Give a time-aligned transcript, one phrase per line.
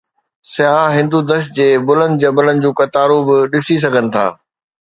[0.53, 4.25] سياح هندودش جي بلند جبلن جون قطارون به ڏسي سگهن ٿا.